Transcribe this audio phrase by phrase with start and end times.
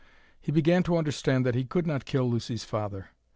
[0.41, 3.09] He began to understand that he could not kill Lucy's father.